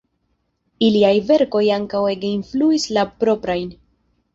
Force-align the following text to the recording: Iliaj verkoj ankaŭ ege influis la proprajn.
Iliaj 0.87 1.11
verkoj 1.29 1.63
ankaŭ 1.77 2.03
ege 2.17 2.35
influis 2.41 2.91
la 2.99 3.09
proprajn. 3.23 3.75